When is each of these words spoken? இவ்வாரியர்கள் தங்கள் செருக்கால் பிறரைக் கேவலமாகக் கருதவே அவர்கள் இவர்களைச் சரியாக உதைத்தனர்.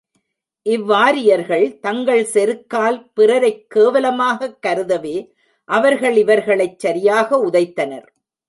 இவ்வாரியர்கள் 0.65 1.79
தங்கள் 1.79 2.23
செருக்கால் 2.33 2.97
பிறரைக் 3.13 3.65
கேவலமாகக் 3.75 4.57
கருதவே 4.67 5.17
அவர்கள் 5.69 6.15
இவர்களைச் 6.15 6.79
சரியாக 6.79 7.37
உதைத்தனர். 7.45 8.07